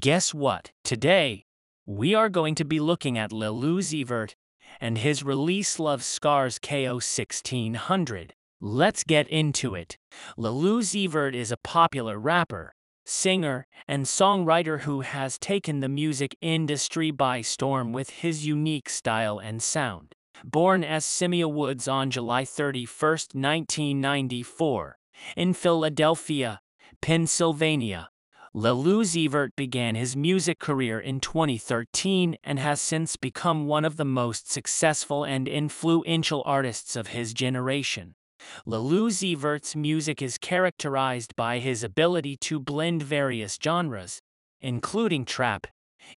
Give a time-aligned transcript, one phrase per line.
[0.00, 0.70] Guess what?
[0.82, 1.44] Today,
[1.84, 4.34] we are going to be looking at Lil Uzi Vert
[4.80, 8.32] and his release Luv Scars KO 1600.
[8.62, 9.98] Let's get into it.
[10.38, 12.72] Lil Uzi Vert is a popular rapper,
[13.04, 19.38] singer, and songwriter who has taken the music industry by storm with his unique style
[19.38, 20.14] and sound.
[20.42, 22.86] Born as Symere Woods on July 31,
[23.34, 24.98] 1994,
[25.36, 26.60] in Philadelphia,
[27.02, 28.09] Pennsylvania,
[28.52, 33.96] Lil Uzi Vert began his music career in 2013 and has since become one of
[33.96, 38.16] the most successful and influential artists of his generation.
[38.66, 44.20] Lil Uzi Vert's music is characterized by his ability to blend various genres,
[44.60, 45.68] including trap,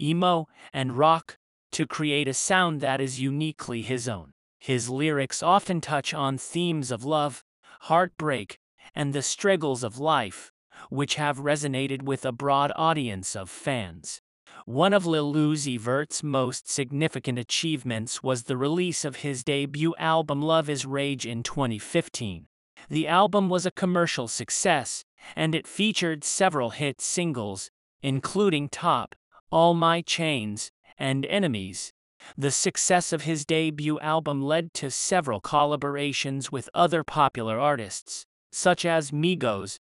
[0.00, 1.36] emo, and rock,
[1.72, 4.32] to create a sound that is uniquely his own.
[4.58, 7.44] His lyrics often touch on themes of love,
[7.80, 8.58] heartbreak,
[8.94, 10.53] and the struggles of life,
[10.90, 14.20] which have resonated with a broad audience of fans.
[14.66, 20.40] One of Lil Uzi Vert's most significant achievements was the release of his debut album
[20.40, 22.46] Luv is Rage in 2015.
[22.88, 25.04] The album was a commercial success,
[25.34, 27.70] and it featured several hit singles,
[28.02, 29.14] including Top,
[29.50, 31.92] All My Chains, and Enemies.
[32.36, 38.84] The success of his debut album led to several collaborations with other popular artists, such
[38.84, 39.78] as Migos,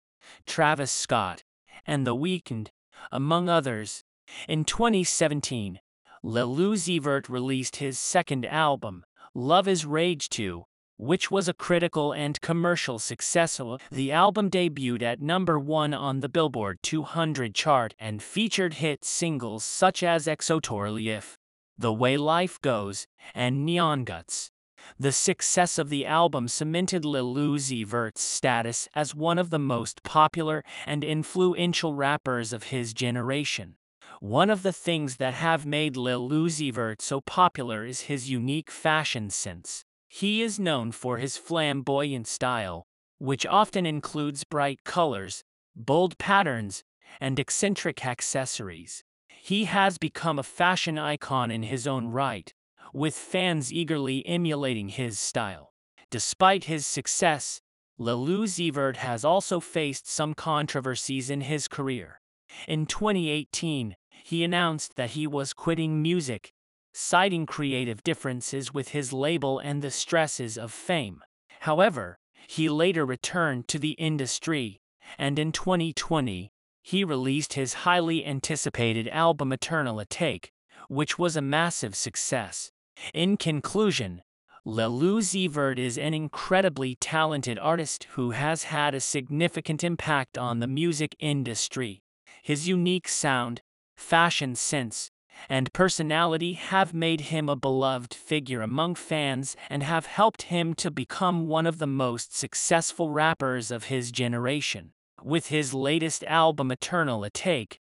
[0.47, 1.45] Travis Scott,
[1.87, 2.69] and The Weeknd,
[3.11, 4.05] among others.
[4.49, 5.81] In 2017,
[6.23, 10.65] Lil Uzi Vert released his second album, Luv is Rage 2,
[10.99, 13.61] which was a critical and commercial success.
[13.91, 19.65] The album debuted at number one on the Billboard 200 chart and featured hit singles
[19.65, 21.37] such as XO Tour Llif3,
[21.79, 24.51] The Way Life Goes, and Neon Guts.
[24.99, 30.03] The success of the album cemented Lil Uzi Vert's status as one of the most
[30.03, 33.77] popular and influential rappers of his generation.
[34.21, 38.71] One of the things that have made Lil Uzi Vert so popular is his unique
[38.71, 39.85] fashion sense.
[40.09, 42.87] He is known for his flamboyant style,
[43.19, 45.43] which often includes bright colors,
[45.75, 46.85] bold patterns,
[47.21, 49.05] and eccentric accessories.
[49.29, 52.53] He has become a fashion icon in his own right,
[52.93, 55.73] with fans eagerly emulating his style.
[56.11, 57.61] Despite his success,
[57.99, 62.21] Lil Uzi Vert has also faced some controversies in his career.
[62.69, 66.53] In 2018, he announced that he was quitting music,
[66.93, 71.23] citing creative differences with his label and the stresses of fame.
[71.61, 74.81] However, he later returned to the industry,
[75.19, 76.53] and in 2020,
[76.83, 80.51] he released his highly anticipated album Eternal Atake,
[80.89, 82.71] which was a massive success.
[83.13, 84.23] In conclusion,
[84.65, 90.61] Lil Uzi Vert is an incredibly talented artist who has had a significant impact on
[90.61, 92.03] the music industry.
[92.43, 93.61] His unique sound,
[93.97, 95.11] fashion sense,
[95.49, 100.91] and personality have made him a beloved figure among fans and have helped him to
[100.91, 104.93] become one of the most successful rappers of his generation.
[105.23, 107.82] With his latest album Eternal Atake, Lil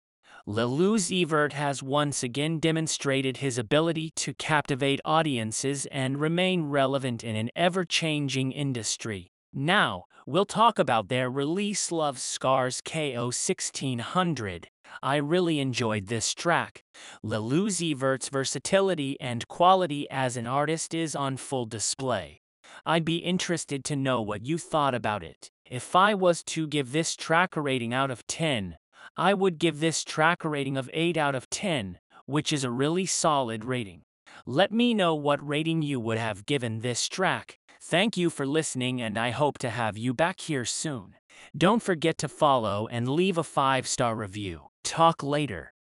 [0.47, 7.35] Uzi Vert has once again demonstrated his ability to captivate audiences and remain relevant in
[7.35, 9.27] an ever-changing industry.
[9.53, 14.69] Now, we'll talk about their release Luv Scars KO 1600.
[15.03, 16.81] I really enjoyed this track.
[17.21, 22.39] Lil Uzi Vert's versatility and quality as an artist is on full display.
[22.85, 25.51] I'd be interested to know what you thought about it.
[25.69, 28.77] If I was to give this track a rating out of 10,
[29.19, 31.97] I would give this track a rating of 8 out of 10,
[32.27, 34.03] which is a really solid rating.
[34.45, 37.57] Let me know what rating you would have given this track.
[37.81, 41.15] Thank you for listening and I hope to have you back here soon.
[41.57, 44.67] Don't forget to follow and leave a 5-star review.
[44.83, 45.73] Talk later.